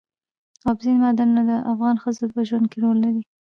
اوبزین 0.67 0.97
معدنونه 1.03 1.43
د 1.49 1.51
افغان 1.71 1.95
ښځو 2.03 2.25
په 2.35 2.41
ژوند 2.47 2.65
کې 2.71 2.77
رول 2.83 2.97
لري. 3.05 3.21